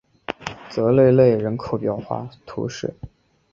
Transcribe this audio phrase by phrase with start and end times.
[0.71, 2.95] 索泽勒人口变化图示